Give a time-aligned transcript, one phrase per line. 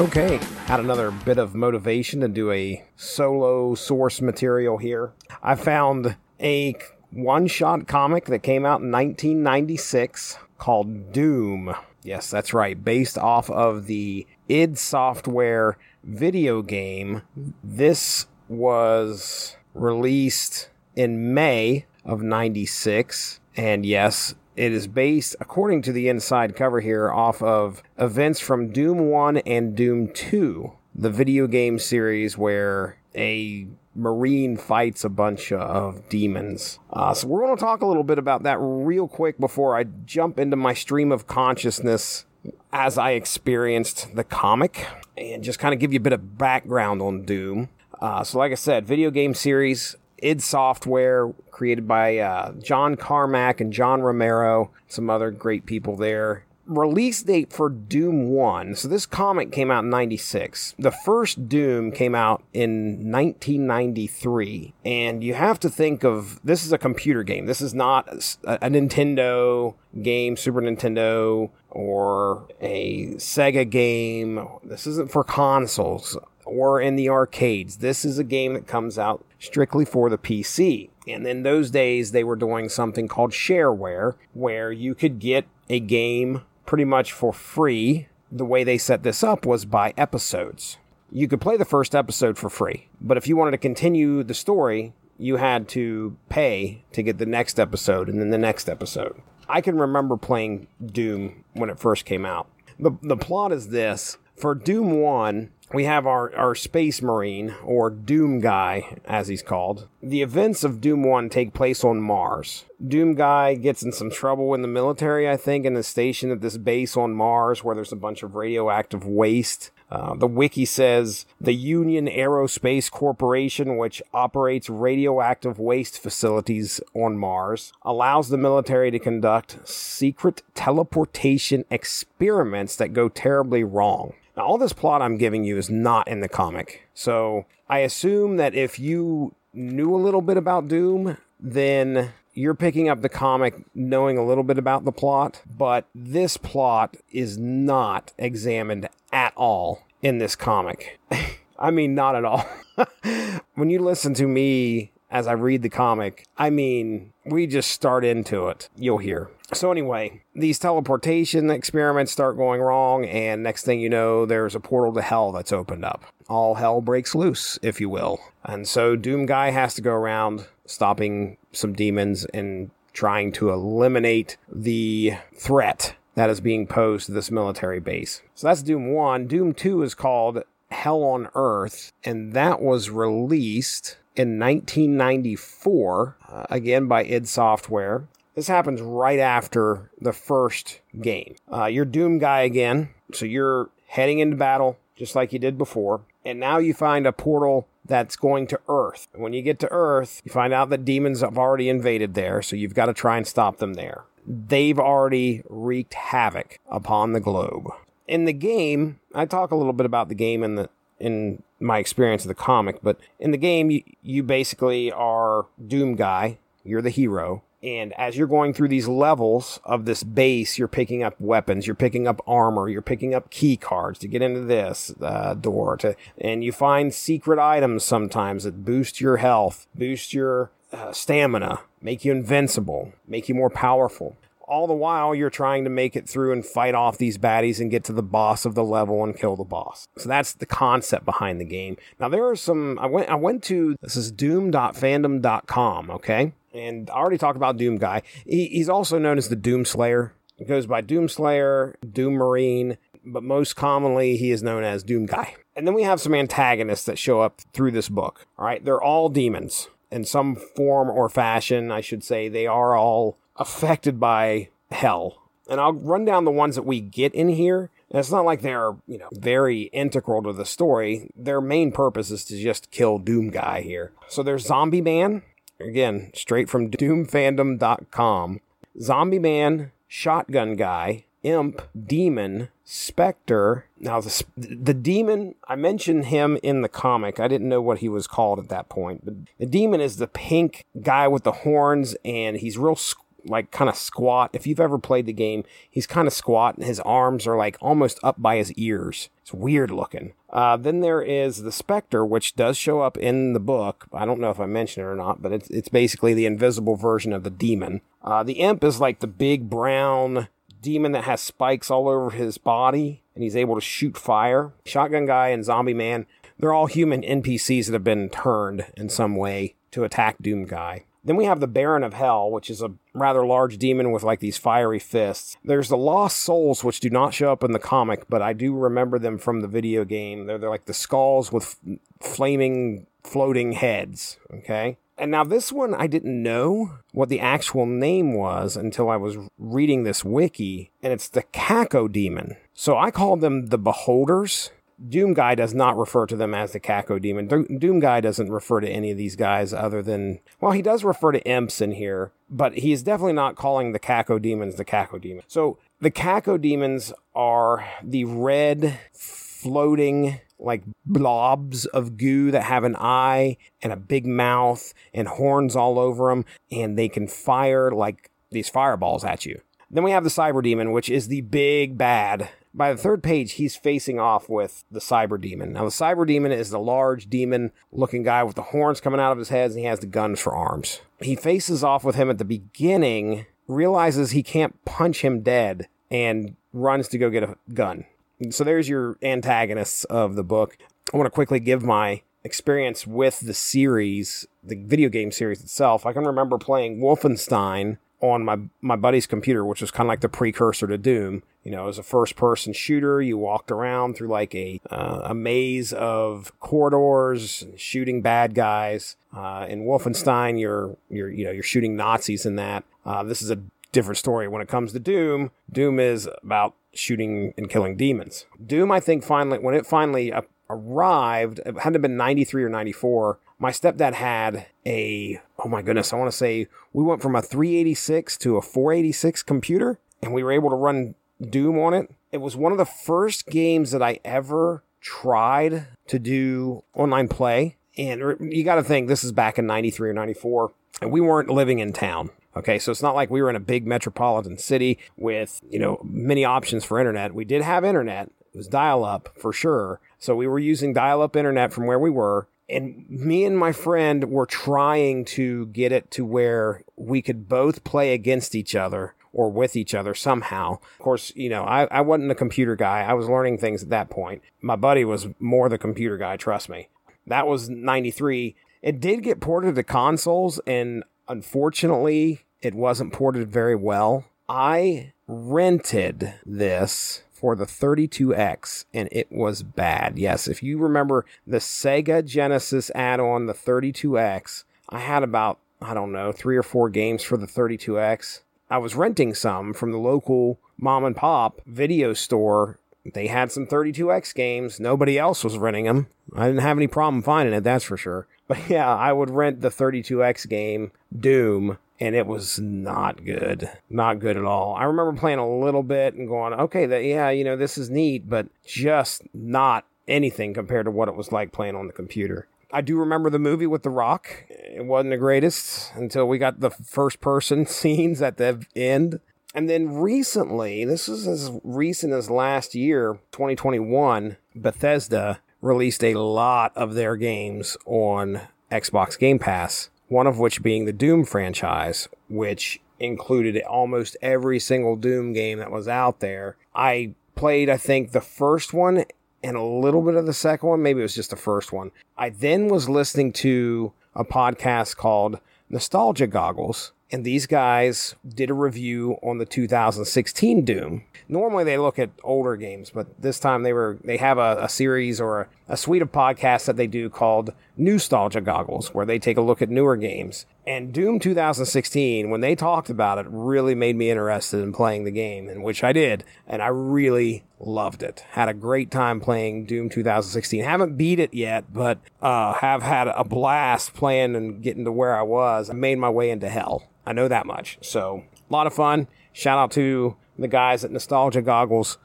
[0.00, 5.12] Okay, had another bit of motivation to do a solo source material here.
[5.42, 6.74] I found a
[7.10, 11.74] one shot comic that came out in 1996 called Doom.
[12.02, 17.20] Yes, that's right, based off of the id Software video game.
[17.62, 23.38] This was released in May of 96.
[23.54, 28.70] And yes, it is based, according to the inside cover here, off of events from
[28.70, 35.50] Doom 1 and Doom 2, the video game series where a Marine fights a bunch
[35.50, 36.78] of demons.
[36.92, 39.84] Uh, so, we're going to talk a little bit about that real quick before I
[40.04, 42.26] jump into my stream of consciousness
[42.70, 44.86] as I experienced the comic
[45.16, 47.70] and just kind of give you a bit of background on Doom.
[47.98, 53.60] Uh, so, like I said, video game series id Software, created by uh, John Carmack
[53.60, 56.44] and John Romero, some other great people there.
[56.66, 58.76] Release date for Doom 1.
[58.76, 60.76] So this comic came out in 96.
[60.78, 64.74] The first Doom came out in 1993.
[64.84, 67.46] And you have to think of this is a computer game.
[67.46, 68.08] This is not
[68.44, 74.46] a, a Nintendo game, Super Nintendo, or a Sega game.
[74.62, 77.78] This isn't for consoles or in the arcades.
[77.78, 80.90] This is a game that comes out strictly for the PC.
[81.08, 85.80] And in those days, they were doing something called shareware, where you could get a
[85.80, 88.06] game pretty much for free.
[88.30, 90.76] The way they set this up was by episodes.
[91.10, 94.34] You could play the first episode for free, but if you wanted to continue the
[94.34, 99.20] story, you had to pay to get the next episode and then the next episode.
[99.48, 102.48] I can remember playing Doom when it first came out.
[102.78, 107.90] The, the plot is this for Doom 1, we have our, our space marine, or
[107.90, 109.86] Doom Guy, as he's called.
[110.02, 112.64] The events of Doom 1 take place on Mars.
[112.84, 116.40] Doom Guy gets in some trouble in the military, I think, and is stationed at
[116.40, 119.70] this base on Mars where there's a bunch of radioactive waste.
[119.90, 127.72] Uh, the wiki says the Union Aerospace Corporation, which operates radioactive waste facilities on Mars,
[127.82, 134.14] allows the military to conduct secret teleportation experiments that go terribly wrong.
[134.40, 136.88] Now, all this plot I'm giving you is not in the comic.
[136.94, 142.88] So I assume that if you knew a little bit about Doom, then you're picking
[142.88, 148.14] up the comic knowing a little bit about the plot, but this plot is not
[148.16, 150.98] examined at all in this comic.
[151.58, 152.48] I mean, not at all.
[153.56, 158.04] when you listen to me as I read the comic, I mean, we just start
[158.04, 158.68] into it.
[158.76, 159.30] You'll hear.
[159.52, 164.60] So, anyway, these teleportation experiments start going wrong, and next thing you know, there's a
[164.60, 166.04] portal to hell that's opened up.
[166.28, 168.20] All hell breaks loose, if you will.
[168.44, 174.36] And so, Doom Guy has to go around stopping some demons and trying to eliminate
[174.48, 178.22] the threat that is being posed to this military base.
[178.36, 179.26] So, that's Doom 1.
[179.26, 186.86] Doom 2 is called Hell on Earth, and that was released in 1994, uh, again
[186.86, 188.08] by id Software.
[188.34, 191.36] This happens right after the first game.
[191.52, 196.02] Uh, you're Doom Guy again, so you're heading into battle just like you did before,
[196.24, 199.08] and now you find a portal that's going to Earth.
[199.14, 202.54] When you get to Earth, you find out that demons have already invaded there, so
[202.54, 204.04] you've got to try and stop them there.
[204.26, 207.68] They've already wreaked havoc upon the globe.
[208.06, 211.78] In the game, I talk a little bit about the game in the in my
[211.78, 216.38] experience of the comic, but in the game, you, you basically are Doom Guy.
[216.64, 217.42] You're the hero.
[217.62, 221.76] And as you're going through these levels of this base, you're picking up weapons, you're
[221.76, 225.76] picking up armor, you're picking up key cards to get into this uh, door.
[225.78, 231.60] To, and you find secret items sometimes that boost your health, boost your uh, stamina,
[231.82, 234.16] make you invincible, make you more powerful.
[234.50, 237.70] All the while, you're trying to make it through and fight off these baddies and
[237.70, 239.86] get to the boss of the level and kill the boss.
[239.96, 241.76] So that's the concept behind the game.
[242.00, 242.76] Now there are some.
[242.80, 243.08] I went.
[243.08, 245.90] I went to this is Doom.fandom.com.
[245.90, 248.02] Okay, and I already talked about Doom Guy.
[248.26, 250.14] He, he's also known as the Doom Slayer.
[250.36, 255.06] He goes by Doom Slayer, Doom Marine, but most commonly he is known as Doom
[255.06, 255.36] Guy.
[255.54, 258.26] And then we have some antagonists that show up through this book.
[258.38, 262.28] All right, they're all demons in some form or fashion, I should say.
[262.28, 265.22] They are all affected by hell.
[265.48, 267.70] And I'll run down the ones that we get in here.
[267.90, 271.10] And it's not like they're, you know, very integral to the story.
[271.16, 273.90] Their main purpose is to just kill Doom Guy here.
[274.08, 275.22] So there's Zombie Man,
[275.60, 278.40] Again, straight from doomfandom.com.
[278.80, 283.66] Zombie Man, Shotgun Guy, Imp, Demon, Spectre.
[283.78, 287.20] Now, the, the demon, I mentioned him in the comic.
[287.20, 289.04] I didn't know what he was called at that point.
[289.04, 292.76] But the demon is the pink guy with the horns, and he's real
[293.24, 294.30] like kind of squat.
[294.32, 297.56] If you've ever played the game, he's kind of squat and his arms are like
[297.60, 299.08] almost up by his ears.
[299.22, 300.14] It's weird looking.
[300.30, 303.86] Uh, then there is the Spectre, which does show up in the book.
[303.92, 306.76] I don't know if I mentioned it or not, but it's, it's basically the invisible
[306.76, 307.80] version of the demon.
[308.02, 310.28] Uh, the Imp is like the big brown
[310.62, 314.52] demon that has spikes all over his body and he's able to shoot fire.
[314.64, 316.06] Shotgun Guy and Zombie Man,
[316.38, 320.84] they're all human NPCs that have been turned in some way to attack Doom Guy.
[321.02, 324.20] Then we have the Baron of Hell, which is a rather large demon with like
[324.20, 325.36] these fiery fists.
[325.44, 328.54] There's the Lost Souls, which do not show up in the comic, but I do
[328.54, 330.26] remember them from the video game.
[330.26, 331.56] They're, they're like the skulls with
[332.00, 334.18] flaming, floating heads.
[334.32, 334.76] Okay.
[334.98, 339.16] And now this one, I didn't know what the actual name was until I was
[339.38, 342.36] reading this wiki, and it's the Cacodemon.
[342.52, 344.50] So I called them the Beholders
[344.88, 347.58] Doom Guy does not refer to them as the Cacodemon.
[347.58, 351.12] Doom Guy doesn't refer to any of these guys other than, well, he does refer
[351.12, 355.22] to imps in here, but he's definitely not calling the Cacodemons the Cacodemon.
[355.28, 363.36] So the Cacodemons are the red floating like blobs of goo that have an eye
[363.62, 368.48] and a big mouth and horns all over them, and they can fire like these
[368.48, 369.40] fireballs at you.
[369.70, 373.32] Then we have the Cyber Demon, which is the big bad by the third page,
[373.32, 375.52] he's facing off with the Cyber Demon.
[375.52, 379.12] Now, the Cyber Demon is the large demon looking guy with the horns coming out
[379.12, 380.80] of his head, and he has the guns for arms.
[381.00, 386.36] He faces off with him at the beginning, realizes he can't punch him dead, and
[386.52, 387.84] runs to go get a gun.
[388.30, 390.58] So there's your antagonists of the book.
[390.92, 395.86] I want to quickly give my experience with the series, the video game series itself.
[395.86, 400.00] I can remember playing Wolfenstein on my my buddy's computer, which was kind of like
[400.00, 401.22] the precursor to Doom.
[401.44, 405.14] You know, as a first person shooter, you walked around through like a uh, a
[405.14, 408.96] maze of corridors, shooting bad guys.
[409.14, 412.64] Uh, in Wolfenstein, you're you're you know you're shooting Nazis in that.
[412.84, 413.38] Uh, this is a
[413.72, 415.30] different story when it comes to Doom.
[415.50, 418.26] Doom is about shooting and killing demons.
[418.44, 420.12] Doom, I think, finally when it finally
[420.48, 425.62] arrived, it had to have been 93 or 94 my stepdad had a oh my
[425.62, 430.14] goodness i want to say we went from a 386 to a 486 computer and
[430.14, 433.72] we were able to run doom on it it was one of the first games
[433.72, 439.12] that i ever tried to do online play and you got to think this is
[439.12, 442.94] back in 93 or 94 and we weren't living in town Okay, so it's not
[442.94, 447.12] like we were in a big metropolitan city with, you know, many options for internet.
[447.12, 448.08] We did have internet.
[448.32, 449.80] It was dial up for sure.
[449.98, 453.52] So we were using dial up internet from where we were and me and my
[453.52, 458.94] friend were trying to get it to where we could both play against each other
[459.12, 460.52] or with each other somehow.
[460.52, 462.82] Of course, you know, I, I wasn't a computer guy.
[462.82, 464.22] I was learning things at that point.
[464.40, 466.68] My buddy was more the computer guy, trust me.
[467.06, 468.36] That was 93.
[468.62, 474.04] It did get ported to consoles, and unfortunately, it wasn't ported very well.
[474.28, 479.98] I rented this for the 32X, and it was bad.
[479.98, 485.74] Yes, if you remember the Sega Genesis add on, the 32X, I had about, I
[485.74, 488.20] don't know, three or four games for the 32X.
[488.50, 492.58] I was renting some from the local mom and pop video store.
[492.94, 494.58] They had some 32X games.
[494.58, 495.88] Nobody else was renting them.
[496.16, 498.06] I didn't have any problem finding it, that's for sure.
[498.30, 503.50] But yeah, I would rent the 32X game, Doom, and it was not good.
[503.70, 504.54] Not good at all.
[504.54, 507.70] I remember playing a little bit and going, okay, that yeah, you know, this is
[507.70, 512.28] neat, but just not anything compared to what it was like playing on the computer.
[512.52, 514.24] I do remember the movie with The Rock.
[514.28, 519.00] It wasn't the greatest until we got the first person scenes at the end.
[519.34, 526.52] And then recently, this is as recent as last year, 2021, Bethesda released a lot
[526.56, 532.60] of their games on Xbox Game Pass one of which being the Doom franchise, which
[532.78, 536.36] included almost every single Doom game that was out there.
[536.54, 538.84] I played, I think, the first one
[539.22, 540.62] and a little bit of the second one.
[540.62, 541.72] Maybe it was just the first one.
[541.98, 545.18] I then was listening to a podcast called
[545.50, 550.84] Nostalgia Goggles, and these guys did a review on the 2016 Doom.
[551.08, 554.48] Normally they look at older games, but this time they were they have a, a
[554.48, 558.98] series or a, a, suite of podcasts that they do called Nostalgia Goggles, where they
[558.98, 560.26] take a look at newer games.
[560.46, 564.90] And Doom 2016, when they talked about it, really made me interested in playing the
[564.90, 568.04] game, in which I did, and I really loved it.
[568.10, 570.42] Had a great time playing Doom 2016.
[570.42, 574.96] Haven't beat it yet, but uh, have had a blast playing and getting to where
[574.96, 575.50] I was.
[575.50, 576.69] I made my way into hell.
[576.86, 577.58] I know that much.
[577.60, 578.88] So, a lot of fun.
[579.12, 581.78] Shout out to the guys at Nostalgia Goggles.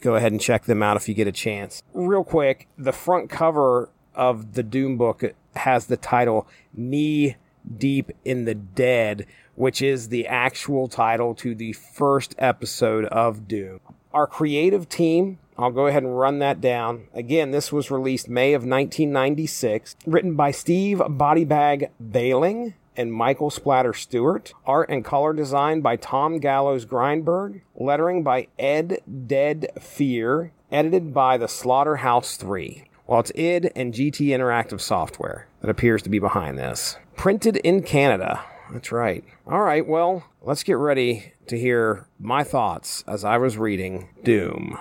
[0.00, 1.82] Go ahead and check them out if you get a chance.
[1.92, 5.22] Real quick, the front cover of the Doom book
[5.56, 7.36] has the title Knee
[7.76, 13.80] Deep in the Dead, which is the actual title to the first episode of Doom.
[14.12, 17.08] Our creative team, I'll go ahead and run that down.
[17.12, 23.94] Again, this was released May of 1996, written by Steve Bodybag Behling and Michael Splatter
[23.94, 24.52] Stewart.
[24.66, 27.62] Art and color design by Tom Gallows Grindberg.
[27.74, 30.52] Lettering by Ed Dead Fear.
[30.70, 32.84] Edited by the Slaughterhouse 3.
[33.06, 36.96] Well, it's id and GT Interactive Software that appears to be behind this.
[37.16, 38.44] Printed in Canada.
[38.70, 39.24] That's right.
[39.46, 44.78] All right, well, let's get ready to hear my thoughts as I was reading Doom.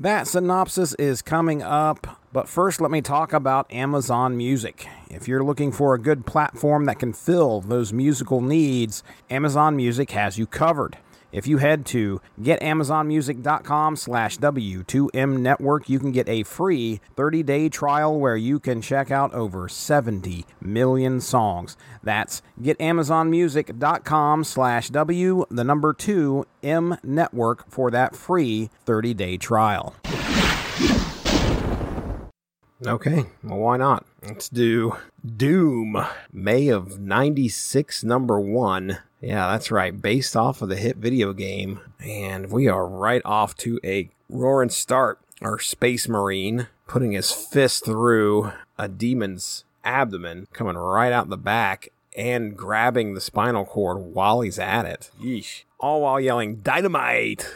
[0.00, 4.88] That synopsis is coming up, but first let me talk about Amazon Music.
[5.10, 10.12] If you're looking for a good platform that can fill those musical needs, Amazon Music
[10.12, 10.96] has you covered.
[11.32, 17.68] If you head to getamazonmusic.com slash W2M network, you can get a free 30 day
[17.68, 21.76] trial where you can check out over 70 million songs.
[22.02, 29.94] That's getamazonmusic.com slash W, the number 2 M network for that free 30 day trial.
[32.86, 34.06] Okay, well, why not?
[34.22, 38.98] Let's do Doom, May of 96, number one.
[39.20, 40.00] Yeah, that's right.
[40.00, 41.80] Based off of the hit video game.
[42.02, 45.20] And we are right off to a roaring start.
[45.42, 51.90] Our Space Marine putting his fist through a demon's abdomen, coming right out the back
[52.16, 55.10] and grabbing the spinal cord while he's at it.
[55.20, 55.64] Yeesh.
[55.78, 57.46] All while yelling, Dynamite!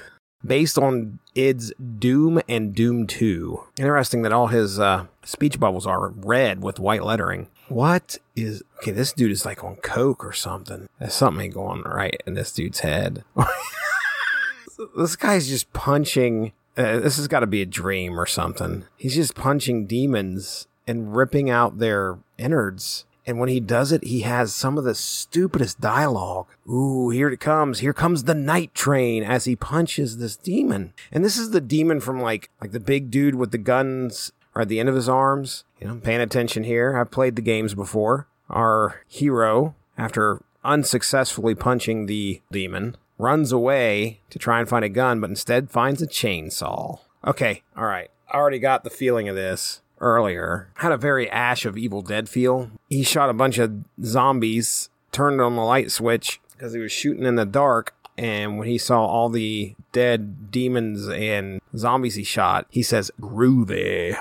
[0.45, 3.63] Based on id's Doom and Doom 2.
[3.79, 7.49] Interesting that all his uh, speech bubbles are red with white lettering.
[7.69, 8.91] What is okay?
[8.91, 10.89] This dude is like on coke or something.
[11.09, 13.25] Something ain't going right in this dude's head.
[14.97, 16.53] this guy's just punching.
[16.77, 18.85] Uh, this has got to be a dream or something.
[18.97, 23.07] He's just punching demons and ripping out their innards.
[23.27, 26.47] And when he does it, he has some of the stupidest dialogue.
[26.69, 27.79] Ooh, here it comes.
[27.79, 30.93] Here comes the night train as he punches this demon.
[31.11, 34.69] And this is the demon from like like the big dude with the guns at
[34.69, 35.65] the end of his arms.
[35.81, 36.97] You know, paying attention here.
[36.97, 38.27] I've played the games before.
[38.51, 45.21] Our hero, after unsuccessfully punching the demon, runs away to try and find a gun,
[45.21, 47.01] but instead finds a chainsaw.
[47.27, 48.11] Okay, all right.
[48.31, 50.69] I already got the feeling of this earlier.
[50.77, 52.71] Had a very Ash of Evil Dead feel.
[52.89, 57.25] He shot a bunch of zombies, turned on the light switch because he was shooting
[57.25, 57.95] in the dark.
[58.17, 64.17] And when he saw all the dead demons and zombies he shot, he says, Groovy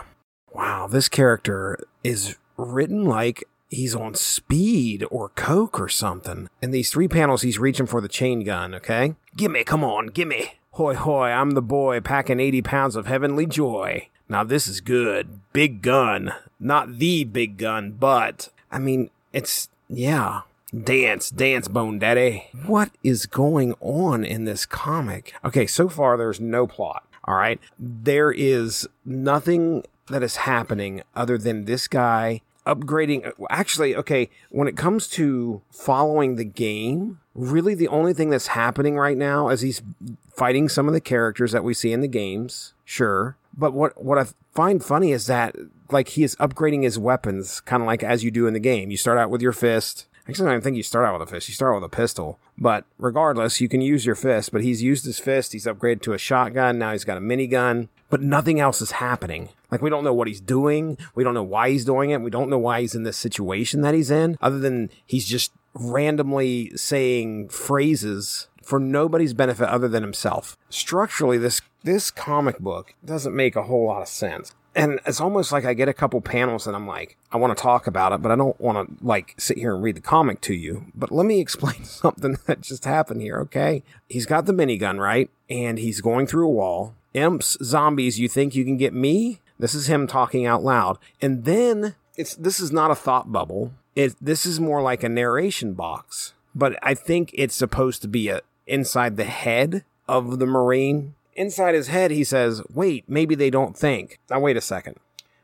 [0.54, 6.48] wow, this character is written like he's on speed or coke or something.
[6.62, 9.16] In these three panels, he's reaching for the chain gun, okay?
[9.36, 10.54] Gimme, come on, gimme.
[10.72, 14.10] Hoy hoy, I'm the boy packing 80 pounds of heavenly joy.
[14.34, 15.42] Now this is good.
[15.54, 16.34] Big gun.
[16.60, 20.42] Not the big gun, but, I mean, it's, yeah.
[20.76, 22.48] Dance, dance, Bone Daddy.
[22.66, 25.36] What is going on in this comic?
[25.46, 27.06] Okay, so far there's no plot.
[27.26, 27.60] All right.
[27.78, 34.78] There is nothing that is happening other than this guy upgrading actually okay when it
[34.78, 39.82] comes to following the game really the only thing that's happening right now is he's
[40.30, 44.18] fighting some of the characters that we see in the games sure but what what
[44.18, 45.56] i find funny is that
[45.92, 48.92] like he is upgrading his weapons kind of like as you do in the game
[48.92, 51.32] you start out with your fist Actually, I don't think you start out with a
[51.32, 51.50] fist.
[51.50, 52.40] You start out with a pistol.
[52.58, 54.54] But regardless, you can use your fist.
[54.54, 55.52] But he's used his fist.
[55.52, 56.80] He's upgraded to a shotgun.
[56.80, 57.90] Now he's got a minigun.
[58.10, 59.50] But nothing else is happening.
[59.70, 60.98] Like, we don't know what he's doing.
[61.14, 62.22] We don't know why he's doing it.
[62.22, 65.52] We don't know why he's in this situation that he's in, other than he's just
[65.74, 70.58] randomly saying phrases for nobody's benefit other than himself.
[70.70, 74.54] Structurally, this this comic book doesn't make a whole lot of sense.
[74.76, 77.62] And it's almost like I get a couple panels and I'm like, I want to
[77.62, 80.42] talk about it, but I don't want to like sit here and read the comic
[80.42, 80.86] to you.
[80.96, 83.84] But let me explain something that just happened here, okay?
[84.10, 85.30] He's got the minigun, right?
[85.50, 86.96] And he's going through a wall.
[87.14, 89.40] Imps, zombies, you think you can get me?
[89.60, 90.98] This is him talking out loud.
[91.22, 93.74] And then it's this is not a thought bubble.
[93.96, 96.34] It this is more like a narration box.
[96.56, 101.14] But I think it's supposed to be a inside the head of the Marine.
[101.36, 104.98] Inside his head he says, "Wait, maybe they don't think." Now wait a second.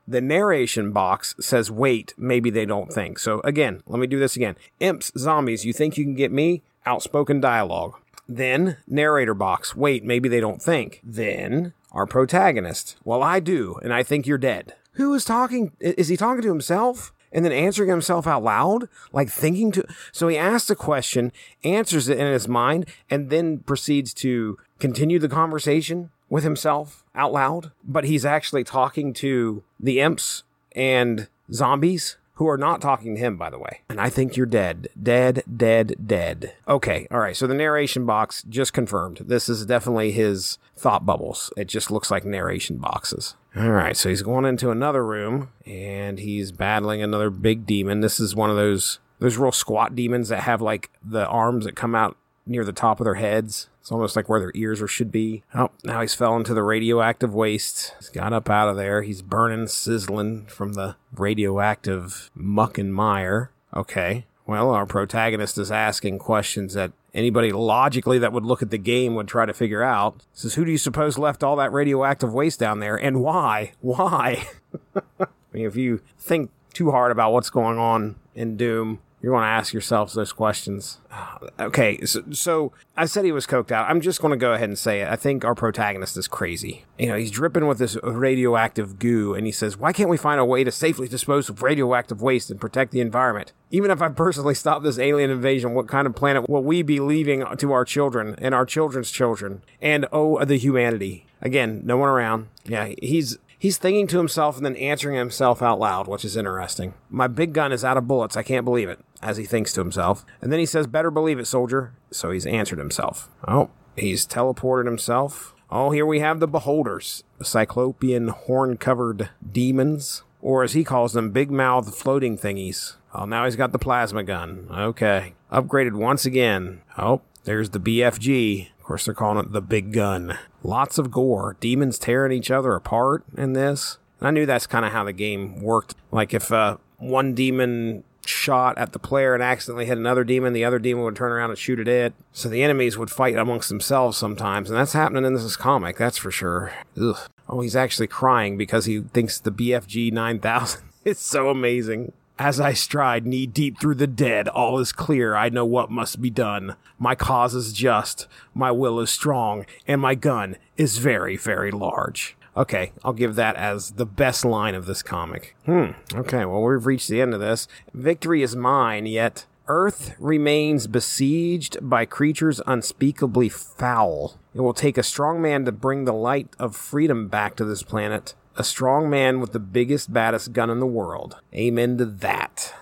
[0.08, 4.36] The narration box says, "Wait, maybe they don't think." So again, let me do this
[4.36, 4.56] again.
[4.80, 6.64] Imps, zombies, you think you can get me?
[6.86, 7.96] Outspoken dialogue.
[8.28, 9.76] Then narrator box.
[9.76, 11.02] Wait, maybe they don't think.
[11.04, 12.96] Then our protagonist.
[13.04, 14.76] Well, I do, and I think you're dead.
[14.94, 15.72] Who is talking?
[15.80, 17.14] Is he talking to himself?
[17.32, 18.90] And then answering himself out loud?
[19.14, 19.84] Like thinking to.
[20.12, 21.32] So he asks a question,
[21.64, 27.34] answers it in his mind, and then proceeds to continue the conversation with himself out
[27.34, 27.72] loud.
[27.84, 30.44] But he's actually talking to the imps
[30.74, 33.82] and zombies who are not talking to him, by the way.
[33.90, 34.88] And I think you're dead.
[35.02, 36.54] Dead, dead, dead.
[36.70, 37.36] Okay, all right.
[37.36, 39.18] So the narration box just confirmed.
[39.26, 41.52] This is definitely his thought bubbles.
[41.58, 43.36] It just looks like narration boxes.
[43.58, 48.00] All right, so he's going into another room and he's battling another big demon.
[48.00, 51.76] This is one of those those real squat demons that have like the arms that
[51.76, 53.68] come out near the top of their heads.
[53.90, 55.42] It's almost like where their ears should be.
[55.56, 57.96] Oh, now he's fell into the radioactive waste.
[57.98, 59.02] He's got up out of there.
[59.02, 63.50] He's burning, sizzling from the radioactive muck and mire.
[63.76, 64.28] Okay.
[64.46, 69.16] Well, our protagonist is asking questions that anybody logically that would look at the game
[69.16, 70.22] would try to figure out.
[70.34, 73.72] Says, who do you suppose left all that radioactive waste down there and why?
[73.82, 74.48] Why?
[75.20, 79.44] I mean, if you think too hard about what's going on in Doom, you want
[79.44, 80.98] to ask yourselves those questions.
[81.60, 83.90] Okay, so, so, I said he was coked out.
[83.90, 85.10] I'm just going to go ahead and say it.
[85.10, 86.86] I think our protagonist is crazy.
[86.98, 90.40] You know, he's dripping with this radioactive goo, and he says, Why can't we find
[90.40, 93.52] a way to safely dispose of radioactive waste and protect the environment?
[93.72, 97.00] Even if I personally stop this alien invasion, what kind of planet will we be
[97.00, 99.62] leaving to our children and our children's children?
[99.82, 101.26] And oh, the humanity.
[101.42, 102.48] Again, no one around.
[102.66, 106.94] Yeah, he's He's thinking to himself and then answering himself out loud, which is interesting.
[107.10, 108.38] My big gun is out of bullets.
[108.38, 110.26] I can't believe it, as he thinks to himself.
[110.42, 111.94] And then he says, Better believe it, soldier.
[112.10, 113.30] So he's answered himself.
[113.46, 115.54] Oh, he's teleported himself.
[115.70, 121.12] Oh, here we have the beholders, the cyclopean horn covered demons, or as he calls
[121.12, 122.96] them, big mouthed floating thingies.
[123.14, 124.68] Oh, now he's got the plasma gun.
[124.72, 125.34] Okay.
[125.52, 126.82] Upgraded once again.
[126.98, 130.38] Oh, there's the BFG course, they're calling it the big gun.
[130.64, 134.00] Lots of gore, demons tearing each other apart in this.
[134.20, 135.94] And I knew that's kind of how the game worked.
[136.12, 140.66] Like if uh, one demon shot at the player and accidentally hit another demon, the
[140.66, 142.14] other demon would turn around and shoot at it.
[142.34, 146.18] So the enemies would fight amongst themselves sometimes, and that's happening in this comic, that's
[146.18, 146.74] for sure.
[147.00, 147.18] Ugh.
[147.48, 152.12] Oh, he's actually crying because he thinks the BFG 9000 is so amazing.
[152.40, 155.36] As I stride knee deep through the dead, all is clear.
[155.36, 156.78] I know what must be done.
[156.98, 162.38] My cause is just, my will is strong, and my gun is very, very large.
[162.56, 165.58] Okay, I'll give that as the best line of this comic.
[165.66, 167.68] Hmm, okay, well, we've reached the end of this.
[167.94, 174.40] Victory is mine, yet Earth remains besieged by creatures unspeakably foul.
[174.56, 177.84] It will take a strong man to bring the light of freedom back to this
[177.84, 181.40] planet a strong man with the biggest, baddest gun in the world.
[181.54, 182.74] Amen to that.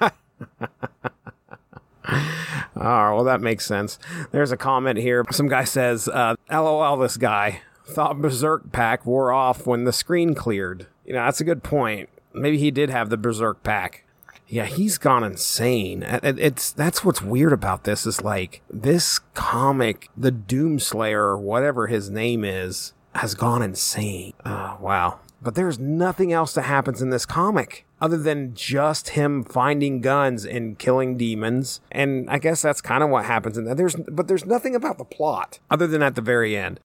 [0.00, 0.12] Right,
[2.74, 3.98] well, that makes sense.
[4.30, 5.24] There's a comment here.
[5.30, 10.34] Some guy says, uh, LOL, this guy thought Berserk Pack wore off when the screen
[10.34, 10.86] cleared.
[11.06, 12.10] You know, that's a good point.
[12.34, 14.04] Maybe he did have the Berserk Pack.
[14.46, 16.02] Yeah, he's gone insane.
[16.02, 22.44] It's that's what's weird about this is like this comic, the Doomslayer whatever his name
[22.44, 24.32] is, has gone insane.
[24.44, 25.20] Oh, wow.
[25.40, 30.44] But there's nothing else that happens in this comic other than just him finding guns
[30.44, 31.80] and killing demons.
[31.92, 33.76] And I guess that's kind of what happens in that.
[33.76, 36.80] There's but there's nothing about the plot other than at the very end.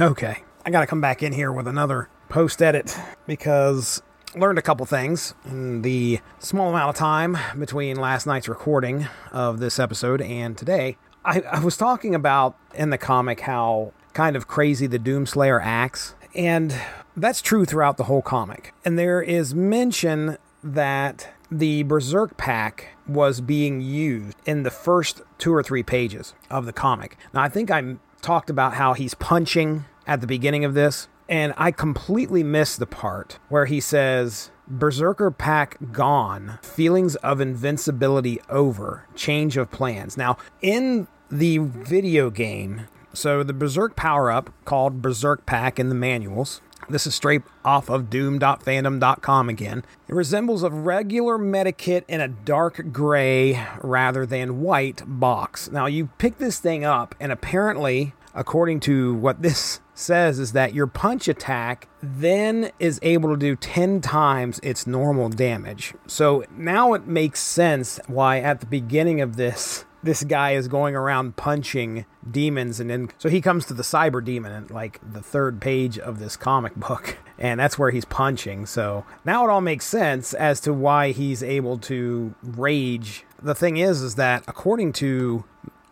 [0.00, 0.42] Okay.
[0.64, 4.02] I got to come back in here with another post edit because
[4.36, 9.58] learned a couple things in the small amount of time between last night's recording of
[9.60, 10.96] this episode and today.
[11.24, 16.16] I, I was talking about in the comic how kind of crazy the Doomslayer acts.
[16.34, 16.74] And
[17.16, 18.74] that's true throughout the whole comic.
[18.84, 25.54] And there is mention that the Berserk pack was being used in the first two
[25.54, 27.16] or three pages of the comic.
[27.32, 31.54] Now, I think I talked about how he's punching at the beginning of this, and
[31.56, 39.06] I completely missed the part where he says, Berserker pack gone, feelings of invincibility over,
[39.14, 40.16] change of plans.
[40.16, 45.94] Now, in the video game, so the Berserk power up called Berserk Pack in the
[45.94, 46.60] manuals.
[46.88, 49.84] This is straight off of doom.fandom.com again.
[50.08, 55.70] It resembles a regular medikit in a dark gray rather than white box.
[55.70, 60.72] Now you pick this thing up and apparently according to what this says is that
[60.72, 65.92] your punch attack then is able to do 10 times its normal damage.
[66.06, 70.94] So now it makes sense why at the beginning of this this guy is going
[70.94, 75.20] around punching demons and then so he comes to the cyber demon at like the
[75.20, 78.66] third page of this comic book and that's where he's punching.
[78.66, 83.24] So now it all makes sense as to why he's able to rage.
[83.40, 85.44] The thing is is that according to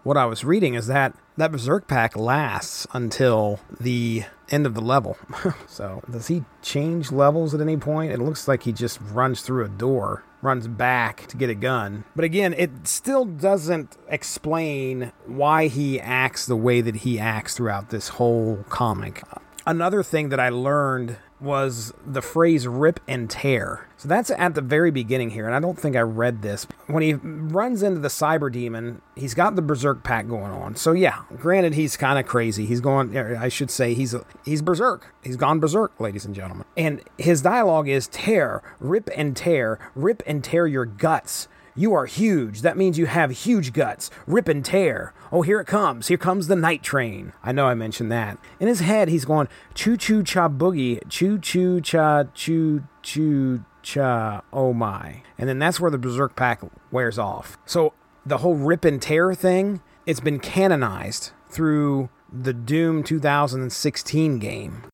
[0.03, 4.81] what i was reading is that that berserk pack lasts until the end of the
[4.81, 5.17] level.
[5.69, 8.13] So does he change levels at any point?
[8.13, 12.05] It looks like he just runs through a door runs back to get a gun.
[12.15, 17.91] But again, it still doesn't explain why he acts the way that he acts throughout
[17.91, 19.23] this whole comic.
[19.67, 23.89] Another thing that I learned was the phrase rip and tear.
[23.99, 26.67] So that's at the very beginning here, and I don't think I read this.
[26.87, 30.77] When he runs into the cyber demon, he's got the berserk pack going on.
[30.77, 32.67] So yeah, granted he's kind of crazy.
[32.67, 35.15] He's going er, I should say he's he's berserk.
[35.23, 36.67] He's gone berserk, ladies and gentlemen.
[36.77, 41.49] And his dialogue is tear, rip and tear, rip and tear your guts.
[41.79, 42.63] You are huge.
[42.63, 44.11] That means you have huge guts.
[44.27, 45.13] Rip and tear.
[45.31, 46.09] Oh, here it comes.
[46.09, 47.35] Here comes the night train.
[47.43, 48.39] I know I mentioned that.
[48.59, 54.43] In his head, he's going choo choo cha boogie, choo choo cha choo choo cha
[54.55, 55.23] oh my.
[55.37, 57.59] And then that's where the Berserk pack wears off.
[57.67, 57.93] So
[58.25, 64.85] the whole rip and tear thing, it's been canonized through the Doom 2016 game.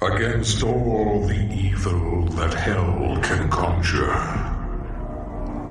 [0.00, 4.53] Against all the evil that hell can conjure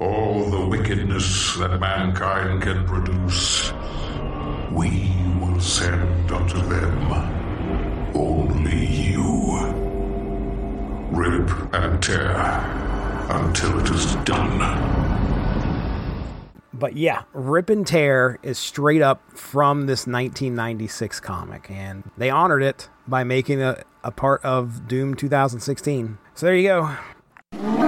[0.04, 3.72] all the wickedness that mankind can produce,
[4.72, 7.12] we will send unto them
[8.14, 9.24] only you.
[11.12, 12.36] Rip and tear
[13.30, 14.60] until it is done.
[16.74, 22.64] But yeah, Rip and Tear is straight up from this 1996 comic, and they honored
[22.64, 26.18] it by making it a part of Doom 2016.
[26.34, 27.83] So there you go.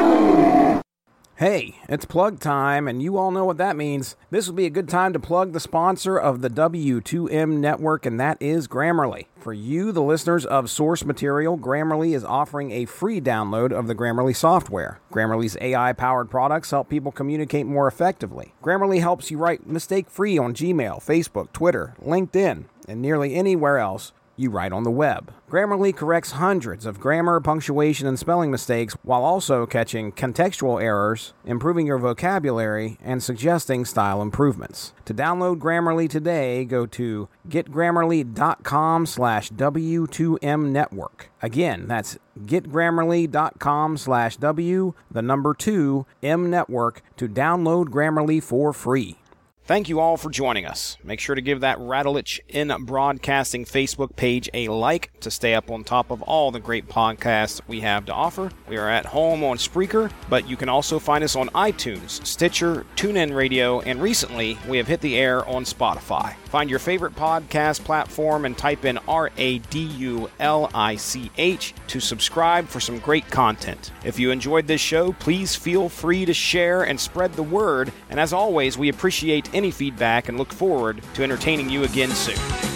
[1.38, 4.16] Hey, it's plug time, and you all know what that means.
[4.30, 8.18] This will be a good time to plug the sponsor of the W2M network, and
[8.22, 9.26] that is Grammarly.
[9.38, 13.96] For you, the listeners of Source Material, Grammarly is offering a free download of the
[13.96, 15.02] Grammarly software.
[15.12, 18.54] Grammarly's AI powered products help people communicate more effectively.
[18.64, 24.14] Grammarly helps you write mistake free on Gmail, Facebook, Twitter, LinkedIn, and nearly anywhere else
[24.38, 25.34] you write on the web.
[25.50, 31.88] Grammarly corrects hundreds of grammar, punctuation, and spelling mistakes while also catching contextual errors, improving
[31.88, 34.94] your vocabulary, and suggesting style improvements.
[35.06, 41.30] To download Grammarly today, go to getgrammarly.com slash W2M network.
[41.42, 49.18] Again, that's getgrammarly.com slash W, the number 2, M network to download Grammarly for free.
[49.68, 50.96] Thank you all for joining us.
[51.04, 55.72] Make sure to give that Radulich in Broadcasting Facebook page a like to stay up
[55.72, 58.52] on top of all the great podcasts we have to offer.
[58.70, 62.86] We are at home on Spreaker, but you can also find us on iTunes, Stitcher,
[62.96, 66.36] TuneIn Radio, and recently we have hit the air on Spotify.
[66.56, 71.30] Find your favorite podcast platform and type in R A D U L I C
[71.38, 73.92] H to subscribe for some great content.
[74.06, 77.92] If you enjoyed this show, please feel free to share and spread the word.
[78.10, 82.75] And as always, we appreciate any feedback and look forward to entertaining you again soon.